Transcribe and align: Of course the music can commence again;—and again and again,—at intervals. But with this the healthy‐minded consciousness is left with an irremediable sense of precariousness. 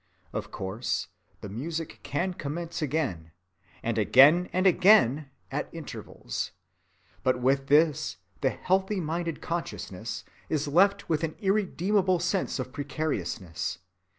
Of 0.33 0.49
course 0.49 1.09
the 1.41 1.47
music 1.49 1.99
can 2.01 2.33
commence 2.33 2.81
again;—and 2.81 3.97
again 3.99 4.49
and 4.51 4.65
again,—at 4.65 5.69
intervals. 5.71 6.49
But 7.21 7.39
with 7.39 7.67
this 7.67 8.17
the 8.41 8.49
healthy‐minded 8.49 9.41
consciousness 9.41 10.23
is 10.49 10.67
left 10.67 11.07
with 11.07 11.23
an 11.23 11.35
irremediable 11.39 12.17
sense 12.17 12.57
of 12.57 12.73
precariousness. 12.73 13.77